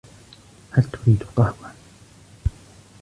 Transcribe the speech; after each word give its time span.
هل 0.71 0.83
تريد 0.83 1.23
قهوة؟ 1.35 1.71